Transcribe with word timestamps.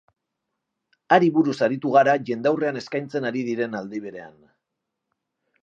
Hari 1.17 1.29
buruz 1.35 1.55
aritu 1.67 1.91
gara 1.97 2.15
jendaurrean 2.31 2.81
eskaintzen 2.83 3.29
ari 3.33 3.47
diren 3.51 3.81
aldi 3.83 4.03
berean. 4.07 4.35